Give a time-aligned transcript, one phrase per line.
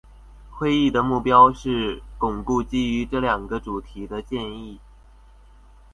[0.49, 4.79] 会议的目标是巩固基于这两个主题的建议。